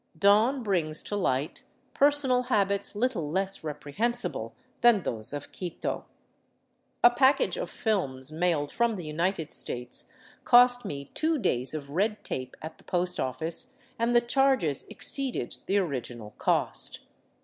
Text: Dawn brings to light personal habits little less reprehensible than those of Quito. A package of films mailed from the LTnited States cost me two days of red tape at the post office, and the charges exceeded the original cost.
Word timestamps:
Dawn 0.17 0.63
brings 0.63 1.03
to 1.03 1.15
light 1.15 1.61
personal 1.93 2.41
habits 2.49 2.95
little 2.95 3.29
less 3.29 3.63
reprehensible 3.63 4.55
than 4.81 5.03
those 5.03 5.31
of 5.31 5.51
Quito. 5.51 6.05
A 7.03 7.11
package 7.11 7.55
of 7.55 7.69
films 7.69 8.31
mailed 8.31 8.71
from 8.71 8.95
the 8.95 9.13
LTnited 9.13 9.51
States 9.51 10.11
cost 10.43 10.85
me 10.85 11.11
two 11.13 11.37
days 11.37 11.75
of 11.75 11.91
red 11.91 12.23
tape 12.23 12.57
at 12.63 12.79
the 12.79 12.83
post 12.83 13.19
office, 13.19 13.75
and 13.99 14.15
the 14.15 14.21
charges 14.21 14.87
exceeded 14.87 15.57
the 15.67 15.77
original 15.77 16.33
cost. 16.39 17.01